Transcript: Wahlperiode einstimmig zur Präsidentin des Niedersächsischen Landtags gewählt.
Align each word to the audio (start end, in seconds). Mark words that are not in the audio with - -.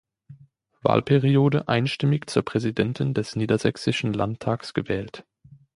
Wahlperiode 0.81 1.67
einstimmig 1.67 2.27
zur 2.27 2.41
Präsidentin 2.41 3.13
des 3.13 3.35
Niedersächsischen 3.35 4.13
Landtags 4.13 4.73
gewählt. 4.73 5.27